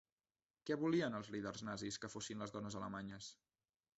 [0.69, 3.31] Què volien els líders nazis que fossin les dones alemanyes?